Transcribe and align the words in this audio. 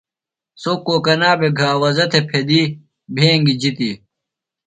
سوۡ 0.61 0.79
کوکنا 0.85 1.29
بھےۡ 1.39 1.53
گھاوزہ 1.59 2.05
تھےۡ 2.11 2.25
پھدِیۡ 2.29 2.73
بھینگیۡ 3.15 3.59
جِتیۡ۔ 3.61 3.95